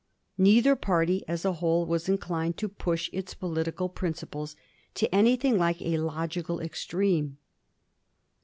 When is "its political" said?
3.13-3.87